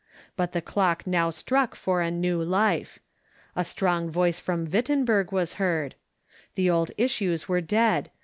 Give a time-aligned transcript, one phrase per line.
[0.35, 2.97] But the clock now struck for a new life.
[3.55, 5.93] A strong voice from Wittenberg Avas heard.
[6.55, 8.09] The old issues were dead.